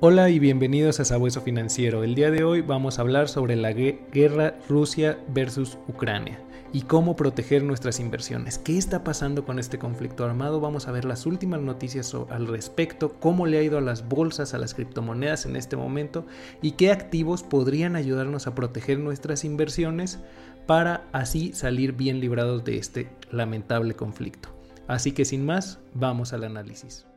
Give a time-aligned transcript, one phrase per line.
[0.00, 2.04] Hola y bienvenidos a Sabueso Financiero.
[2.04, 6.38] El día de hoy vamos a hablar sobre la guerra Rusia versus Ucrania
[6.72, 8.58] y cómo proteger nuestras inversiones.
[8.58, 10.60] ¿Qué está pasando con este conflicto armado?
[10.60, 14.54] Vamos a ver las últimas noticias al respecto, cómo le ha ido a las bolsas,
[14.54, 16.24] a las criptomonedas en este momento
[16.62, 20.20] y qué activos podrían ayudarnos a proteger nuestras inversiones
[20.66, 24.48] para así salir bien librados de este lamentable conflicto.
[24.86, 27.07] Así que sin más, vamos al análisis.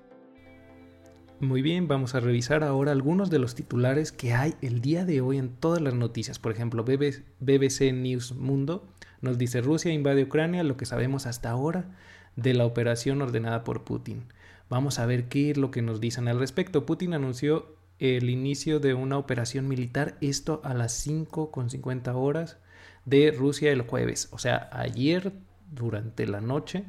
[1.41, 5.21] Muy bien, vamos a revisar ahora algunos de los titulares que hay el día de
[5.21, 6.37] hoy en todas las noticias.
[6.37, 8.87] Por ejemplo, BBC News Mundo
[9.21, 11.97] nos dice Rusia invade Ucrania, lo que sabemos hasta ahora
[12.35, 14.25] de la operación ordenada por Putin.
[14.69, 16.85] Vamos a ver qué es lo que nos dicen al respecto.
[16.85, 22.59] Putin anunció el inicio de una operación militar, esto a las 5.50 horas
[23.05, 25.33] de Rusia el jueves, o sea, ayer
[25.71, 26.85] durante la noche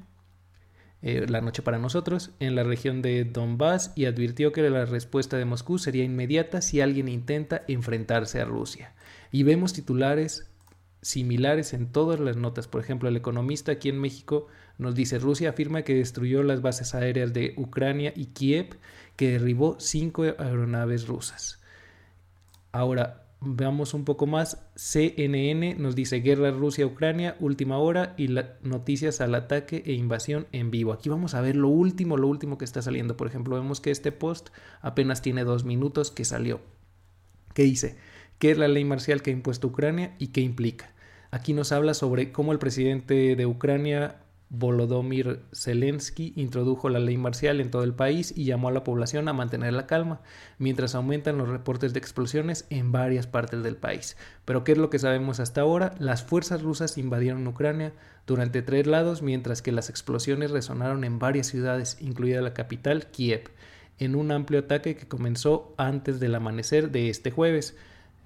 [1.02, 5.36] eh, la noche para nosotros, en la región de Donbass y advirtió que la respuesta
[5.36, 8.94] de Moscú sería inmediata si alguien intenta enfrentarse a Rusia.
[9.32, 10.48] Y vemos titulares
[11.02, 12.68] similares en todas las notas.
[12.68, 14.46] Por ejemplo, el economista aquí en México
[14.78, 18.78] nos dice Rusia afirma que destruyó las bases aéreas de Ucrania y Kiev,
[19.16, 21.60] que derribó cinco aeronaves rusas.
[22.70, 24.64] Ahora, Veamos un poco más.
[24.76, 28.28] CNN nos dice guerra Rusia-Ucrania, última hora y
[28.62, 30.92] noticias al ataque e invasión en vivo.
[30.92, 33.16] Aquí vamos a ver lo último, lo último que está saliendo.
[33.16, 36.60] Por ejemplo, vemos que este post apenas tiene dos minutos que salió.
[37.52, 37.96] ¿Qué dice?
[38.38, 40.92] ¿Qué es la ley marcial que ha impuesto Ucrania y qué implica?
[41.32, 44.18] Aquí nos habla sobre cómo el presidente de Ucrania
[44.54, 49.26] Volodymyr Zelensky introdujo la ley marcial en todo el país y llamó a la población
[49.28, 50.20] a mantener la calma,
[50.58, 54.18] mientras aumentan los reportes de explosiones en varias partes del país.
[54.44, 55.94] Pero ¿qué es lo que sabemos hasta ahora?
[55.98, 57.94] Las fuerzas rusas invadieron Ucrania
[58.26, 63.44] durante tres lados, mientras que las explosiones resonaron en varias ciudades, incluida la capital, Kiev,
[63.98, 67.74] en un amplio ataque que comenzó antes del amanecer de este jueves,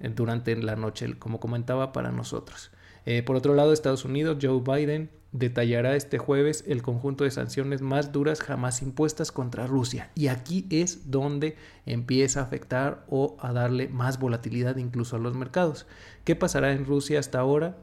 [0.01, 2.69] eh, durante la noche, como comentaba para nosotros.
[3.09, 7.81] Eh, por otro lado, Estados Unidos, Joe Biden detallará este jueves el conjunto de sanciones
[7.81, 10.11] más duras jamás impuestas contra Rusia.
[10.13, 15.37] Y aquí es donde empieza a afectar o a darle más volatilidad incluso a los
[15.37, 15.87] mercados.
[16.25, 17.77] ¿Qué pasará en Rusia hasta ahora?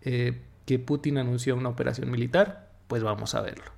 [0.00, 3.70] Eh, que Putin anunció una operación militar, pues vamos a verlo.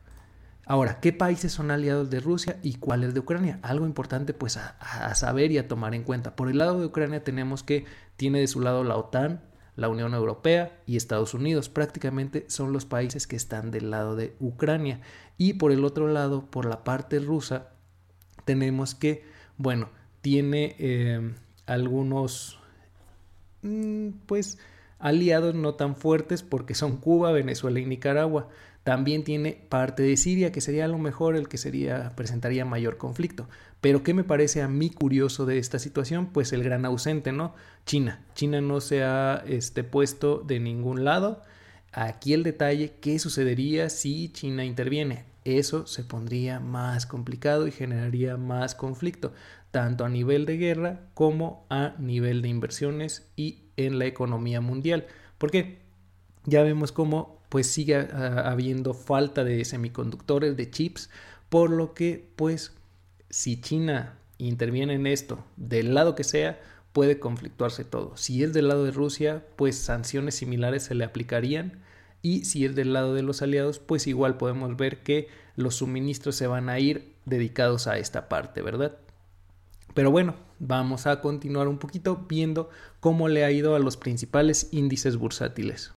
[0.64, 3.58] Ahora, ¿qué países son aliados de Rusia y cuáles de Ucrania?
[3.60, 6.34] Algo importante pues a, a saber y a tomar en cuenta.
[6.34, 7.84] Por el lado de Ucrania tenemos que
[8.16, 11.68] tiene de su lado la OTAN, la Unión Europea y Estados Unidos.
[11.68, 15.00] Prácticamente son los países que están del lado de Ucrania.
[15.38, 17.68] Y por el otro lado, por la parte rusa,
[18.44, 19.24] tenemos que,
[19.56, 19.88] bueno,
[20.20, 21.34] tiene eh,
[21.66, 22.58] algunos,
[23.62, 24.58] mm, pues,
[24.98, 28.48] aliados no tan fuertes porque son Cuba, Venezuela y Nicaragua.
[28.84, 32.98] También tiene parte de Siria, que sería a lo mejor el que sería, presentaría mayor
[32.98, 33.48] conflicto.
[33.80, 36.26] Pero ¿qué me parece a mí curioso de esta situación?
[36.26, 37.54] Pues el gran ausente, ¿no?
[37.86, 38.24] China.
[38.34, 41.42] China no se ha este, puesto de ningún lado.
[41.92, 45.24] Aquí el detalle, ¿qué sucedería si China interviene?
[45.44, 49.32] Eso se pondría más complicado y generaría más conflicto,
[49.70, 55.06] tanto a nivel de guerra como a nivel de inversiones y en la economía mundial.
[55.38, 55.80] ¿Por qué?
[56.44, 61.10] Ya vemos cómo pues sigue ah, habiendo falta de semiconductores, de chips,
[61.50, 62.72] por lo que pues
[63.28, 66.58] si China interviene en esto, del lado que sea,
[66.94, 68.16] puede conflictuarse todo.
[68.16, 71.82] Si es del lado de Rusia, pues sanciones similares se le aplicarían
[72.22, 76.36] y si es del lado de los aliados, pues igual podemos ver que los suministros
[76.36, 78.96] se van a ir dedicados a esta parte, ¿verdad?
[79.92, 82.70] Pero bueno, vamos a continuar un poquito viendo
[83.00, 85.92] cómo le ha ido a los principales índices bursátiles.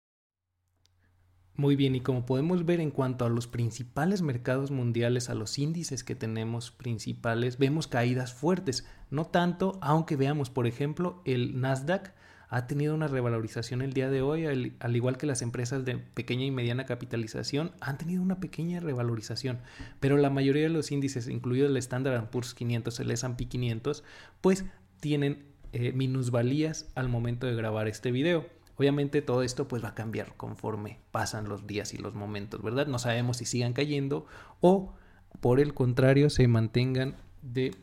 [1.58, 5.58] Muy bien, y como podemos ver en cuanto a los principales mercados mundiales, a los
[5.58, 8.86] índices que tenemos principales, vemos caídas fuertes.
[9.10, 12.14] No tanto, aunque veamos, por ejemplo, el Nasdaq
[12.50, 16.44] ha tenido una revalorización el día de hoy, al, igual que las empresas de pequeña
[16.44, 19.60] y mediana capitalización, han tenido una pequeña revalorización,
[20.02, 24.04] pero la mayoría de los índices, incluido el Standard Poor's 500, el S&P 500,
[24.42, 24.66] pues
[25.00, 28.46] tienen eh, minusvalías al momento de grabar este video.
[28.78, 32.88] Obviamente todo esto pues va a cambiar conforme pasan los días y los momentos, ¿verdad?
[32.88, 34.26] No sabemos si sigan cayendo
[34.62, 34.94] o
[35.40, 37.76] por el contrario se mantengan de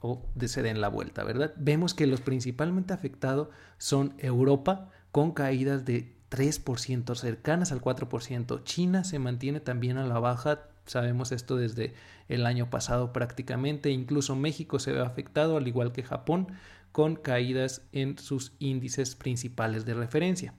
[0.00, 1.52] o de se den la vuelta, ¿verdad?
[1.56, 3.48] Vemos que los principalmente afectados
[3.78, 8.64] son Europa con caídas de 3%, cercanas al 4%.
[8.64, 11.94] China se mantiene también a la baja, sabemos esto desde
[12.28, 16.48] el año pasado prácticamente, incluso México se ve afectado, al igual que Japón,
[16.92, 20.54] con caídas en sus índices principales de referencia.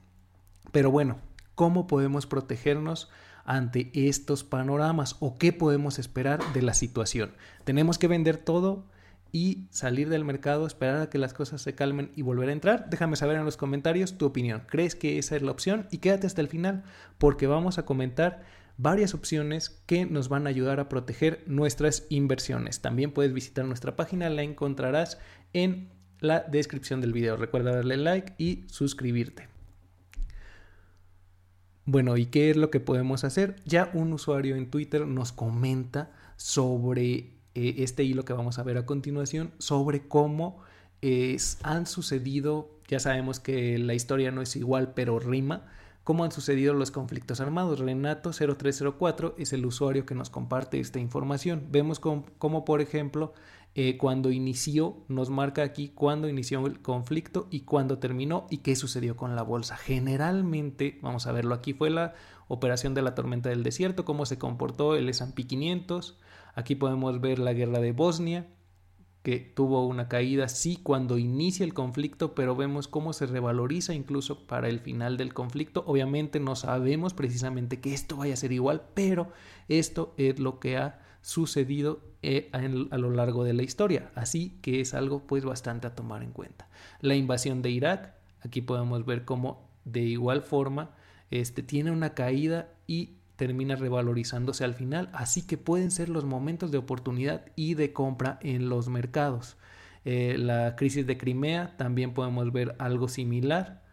[0.72, 1.18] Pero bueno,
[1.54, 3.08] ¿cómo podemos protegernos
[3.44, 7.32] ante estos panoramas o qué podemos esperar de la situación?
[7.64, 8.86] ¿Tenemos que vender todo
[9.30, 12.90] y salir del mercado, esperar a que las cosas se calmen y volver a entrar?
[12.90, 14.62] Déjame saber en los comentarios tu opinión.
[14.68, 15.86] ¿Crees que esa es la opción?
[15.90, 16.84] Y quédate hasta el final
[17.18, 18.42] porque vamos a comentar
[18.76, 22.80] varias opciones que nos van a ayudar a proteger nuestras inversiones.
[22.80, 25.18] También puedes visitar nuestra página, la encontrarás
[25.52, 25.90] en
[26.24, 27.36] la descripción del video.
[27.36, 29.48] Recuerda darle like y suscribirte.
[31.86, 33.56] Bueno, ¿y qué es lo que podemos hacer?
[33.66, 38.78] Ya un usuario en Twitter nos comenta sobre eh, este hilo que vamos a ver
[38.78, 40.62] a continuación, sobre cómo
[41.62, 45.66] han sucedido, ya sabemos que la historia no es igual, pero rima,
[46.04, 47.80] cómo han sucedido los conflictos armados.
[47.80, 51.66] Renato 0304 es el usuario que nos comparte esta información.
[51.70, 53.32] Vemos cómo, por ejemplo,
[53.74, 58.76] eh, cuando inició, nos marca aquí cuándo inició el conflicto y cuándo terminó y qué
[58.76, 59.76] sucedió con la bolsa.
[59.76, 62.14] Generalmente, vamos a verlo aquí, fue la
[62.46, 66.18] operación de la tormenta del desierto, cómo se comportó el S&P 500.
[66.54, 68.46] Aquí podemos ver la guerra de Bosnia,
[69.24, 74.46] que tuvo una caída, sí, cuando inicia el conflicto, pero vemos cómo se revaloriza incluso
[74.46, 75.82] para el final del conflicto.
[75.86, 79.32] Obviamente no sabemos precisamente que esto vaya a ser igual, pero
[79.68, 84.12] esto es lo que ha sucedido eh, a lo largo de la historia.
[84.14, 86.68] Así que es algo pues bastante a tomar en cuenta.
[87.00, 90.90] La invasión de Irak, aquí podemos ver cómo de igual forma
[91.30, 96.70] este, tiene una caída y termina revalorizándose al final, así que pueden ser los momentos
[96.70, 99.56] de oportunidad y de compra en los mercados.
[100.04, 103.84] Eh, la crisis de Crimea también podemos ver algo similar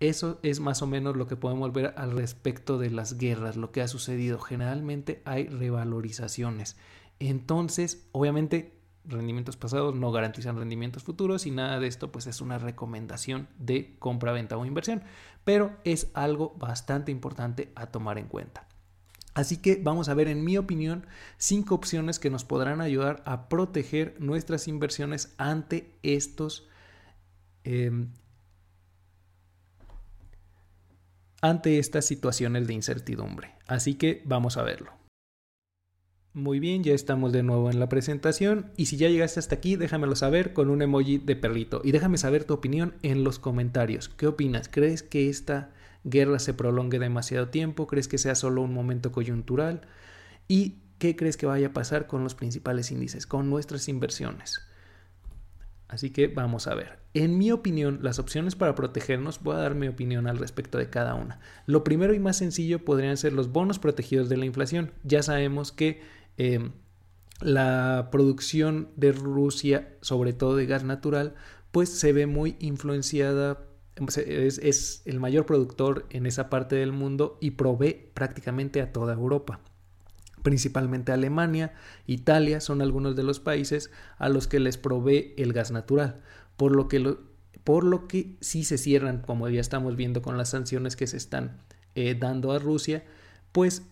[0.00, 3.72] eso es más o menos lo que podemos ver al respecto de las guerras, lo
[3.72, 4.38] que ha sucedido.
[4.38, 6.76] Generalmente hay revalorizaciones.
[7.18, 8.77] Entonces, obviamente,
[9.08, 13.96] rendimientos pasados no garantizan rendimientos futuros y nada de esto pues es una recomendación de
[13.98, 15.02] compra, venta o inversión,
[15.44, 18.66] pero es algo bastante importante a tomar en cuenta.
[19.34, 21.06] Así que vamos a ver, en mi opinión,
[21.36, 26.68] cinco opciones que nos podrán ayudar a proteger nuestras inversiones ante estos
[27.64, 28.08] em,
[31.40, 33.54] ante estas situaciones de incertidumbre.
[33.66, 34.92] Así que vamos a verlo.
[36.38, 39.74] Muy bien, ya estamos de nuevo en la presentación y si ya llegaste hasta aquí,
[39.74, 44.08] déjamelo saber con un emoji de perrito y déjame saber tu opinión en los comentarios.
[44.08, 44.68] ¿Qué opinas?
[44.68, 45.72] ¿Crees que esta
[46.04, 47.88] guerra se prolongue demasiado tiempo?
[47.88, 49.80] ¿Crees que sea solo un momento coyuntural?
[50.46, 54.60] ¿Y qué crees que vaya a pasar con los principales índices, con nuestras inversiones?
[55.88, 57.00] Así que vamos a ver.
[57.14, 60.88] En mi opinión, las opciones para protegernos, voy a dar mi opinión al respecto de
[60.88, 61.40] cada una.
[61.66, 64.92] Lo primero y más sencillo podrían ser los bonos protegidos de la inflación.
[65.02, 66.00] Ya sabemos que
[66.38, 66.72] em,
[67.40, 71.34] la producción de Rusia, sobre todo de gas natural,
[71.70, 73.68] pues se ve muy influenciada
[74.06, 79.14] es, es, el mayor productor en esa parte del mundo y provee prácticamente a toda
[79.14, 79.60] Europa.
[80.42, 81.74] Principalmente Alemania,
[82.06, 86.20] Italia, son algunos de los países a los que les provee el gas natural,
[86.56, 87.16] por lo que,
[87.64, 91.16] por lo que si se cierran, como ya estamos viendo con las sanciones que se
[91.16, 91.58] están
[91.94, 93.04] eh, dando a Rusia,
[93.52, 93.82] pues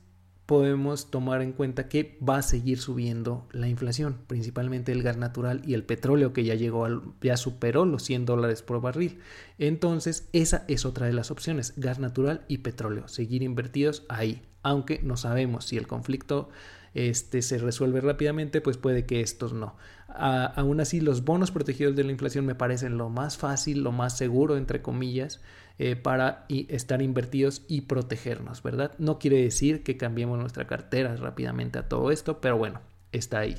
[0.46, 5.60] podemos tomar en cuenta que va a seguir subiendo la inflación, principalmente el gas natural
[5.66, 9.18] y el petróleo que ya llegó al, ya superó los 100 dólares por barril.
[9.58, 15.00] Entonces, esa es otra de las opciones, gas natural y petróleo, seguir invertidos ahí, aunque
[15.02, 16.48] no sabemos si el conflicto
[16.94, 19.76] este, se resuelve rápidamente, pues puede que estos no.
[20.08, 24.16] aún así, los bonos protegidos de la inflación me parecen lo más fácil, lo más
[24.16, 25.42] seguro, entre comillas,
[25.78, 28.92] eh, para estar invertidos y protegernos, ¿verdad?
[28.98, 32.80] No quiere decir que cambiemos nuestra cartera rápidamente a todo esto, pero bueno,
[33.12, 33.56] está ahí.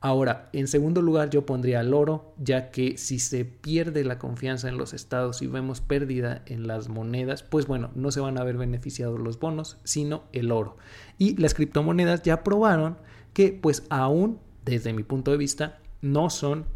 [0.00, 4.68] Ahora, en segundo lugar, yo pondría el oro, ya que si se pierde la confianza
[4.68, 8.44] en los estados y vemos pérdida en las monedas, pues bueno, no se van a
[8.44, 10.76] ver beneficiados los bonos, sino el oro.
[11.16, 12.98] Y las criptomonedas ya probaron
[13.32, 16.66] que, pues aún, desde mi punto de vista, no son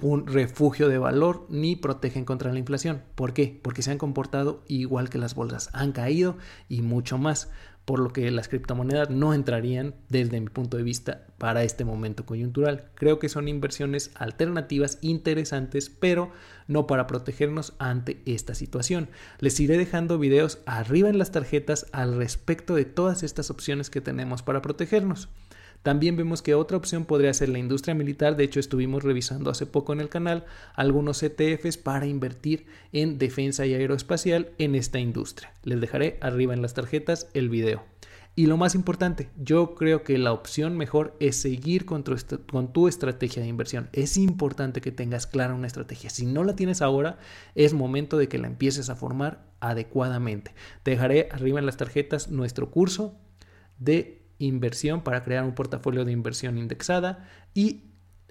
[0.00, 3.02] un refugio de valor ni protegen contra la inflación.
[3.14, 3.58] ¿Por qué?
[3.62, 6.36] Porque se han comportado igual que las bolsas, han caído
[6.68, 7.50] y mucho más,
[7.84, 12.24] por lo que las criptomonedas no entrarían desde mi punto de vista para este momento
[12.24, 12.90] coyuntural.
[12.94, 16.32] Creo que son inversiones alternativas interesantes, pero
[16.66, 19.10] no para protegernos ante esta situación.
[19.38, 24.00] Les iré dejando videos arriba en las tarjetas al respecto de todas estas opciones que
[24.00, 25.28] tenemos para protegernos.
[25.84, 28.36] También vemos que otra opción podría ser la industria militar.
[28.36, 33.66] De hecho, estuvimos revisando hace poco en el canal algunos ETFs para invertir en defensa
[33.66, 35.52] y aeroespacial en esta industria.
[35.62, 37.84] Les dejaré arriba en las tarjetas el video.
[38.34, 42.16] Y lo más importante, yo creo que la opción mejor es seguir con tu,
[42.50, 43.90] con tu, estrategia de inversión.
[43.92, 46.08] Es importante que tengas clara una estrategia.
[46.08, 47.18] Si no la tienes ahora,
[47.54, 50.54] es momento de que la empieces a formar adecuadamente.
[50.82, 53.20] Te dejaré arriba en las tarjetas nuestro curso
[53.78, 57.84] de inversión para crear un portafolio de inversión indexada y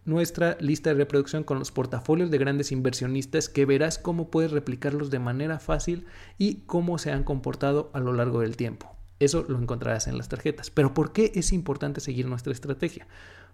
[0.06, 5.10] nuestra lista de reproducción con los portafolios de grandes inversionistas que verás cómo puedes replicarlos
[5.10, 6.06] de manera fácil
[6.38, 8.96] y cómo se han comportado a lo largo del tiempo.
[9.20, 10.70] Eso lo encontrarás en las tarjetas.
[10.70, 13.08] Pero ¿por qué es importante seguir nuestra estrategia?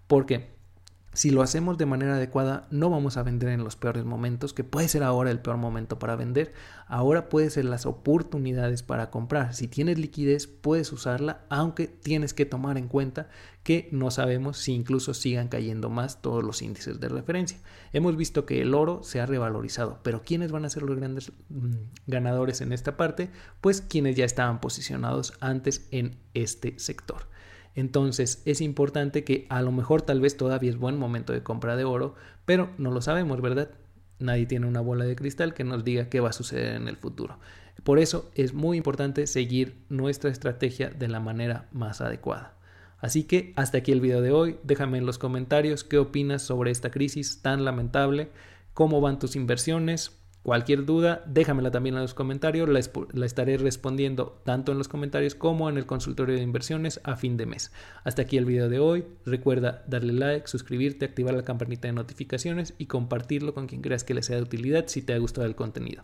[0.07, 0.58] Porque
[1.13, 4.63] si lo hacemos de manera adecuada, no vamos a vender en los peores momentos, que
[4.63, 6.53] puede ser ahora el peor momento para vender.
[6.85, 9.55] Ahora puede ser las oportunidades para comprar.
[9.55, 13.27] Si tienes liquidez, puedes usarla, aunque tienes que tomar en cuenta
[13.63, 17.59] que no sabemos si incluso sigan cayendo más todos los índices de referencia.
[17.91, 21.31] Hemos visto que el oro se ha revalorizado, pero ¿quiénes van a ser los grandes
[21.49, 21.71] mm,
[22.07, 23.29] ganadores en esta parte?
[23.61, 27.27] Pues quienes ya estaban posicionados antes en este sector.
[27.75, 31.75] Entonces es importante que a lo mejor tal vez todavía es buen momento de compra
[31.75, 33.71] de oro, pero no lo sabemos, ¿verdad?
[34.19, 36.97] Nadie tiene una bola de cristal que nos diga qué va a suceder en el
[36.97, 37.39] futuro.
[37.83, 42.55] Por eso es muy importante seguir nuestra estrategia de la manera más adecuada.
[42.99, 44.57] Así que hasta aquí el video de hoy.
[44.63, 48.29] Déjame en los comentarios qué opinas sobre esta crisis tan lamentable,
[48.73, 54.71] cómo van tus inversiones, Cualquier duda, déjamela también en los comentarios, la, estaré respondiendo tanto
[54.71, 57.73] en los comentarios como en el consultorio de inversiones a fin de mes.
[58.05, 62.73] Hasta aquí el video de hoy, recuerda darle like, suscribirte, activar la campanita de notificaciones
[62.77, 65.55] y compartirlo con quien creas que le sea de utilidad si te ha gustado el
[65.55, 66.03] contenido.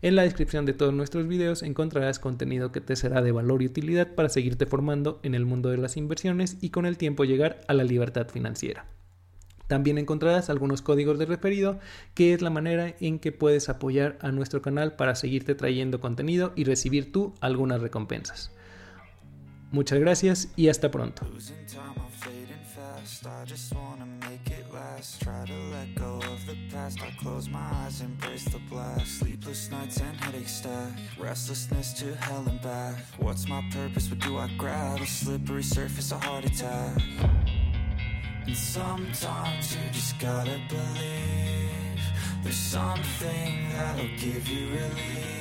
[0.00, 3.66] En la descripción de todos nuestros videos encontrarás contenido que te será de valor y
[3.66, 7.60] utilidad para seguirte formando en el mundo de las inversiones y con el tiempo llegar
[7.68, 8.93] a la libertad financiera.
[9.74, 11.80] También encontrarás algunos códigos de referido,
[12.14, 16.52] que es la manera en que puedes apoyar a nuestro canal para seguirte trayendo contenido
[16.54, 18.52] y recibir tú algunas recompensas.
[19.72, 21.26] Muchas gracias y hasta pronto.
[38.46, 42.02] And sometimes you just gotta believe
[42.42, 45.33] There's something that'll give you relief